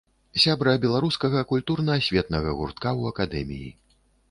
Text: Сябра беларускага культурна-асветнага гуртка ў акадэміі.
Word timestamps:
Сябра 0.43 0.71
беларускага 0.85 1.43
культурна-асветнага 1.51 2.57
гуртка 2.63 2.89
ў 2.99 3.15
акадэміі. 3.15 3.71